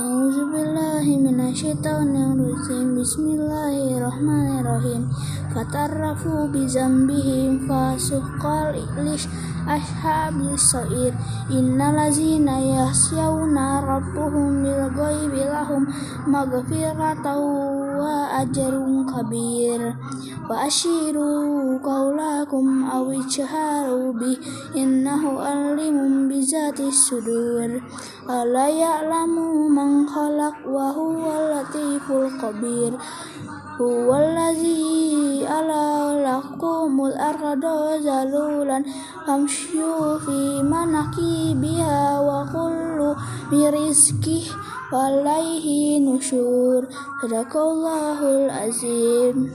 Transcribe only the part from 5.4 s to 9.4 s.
Fatarrafu bizambihim Fasuqal iklis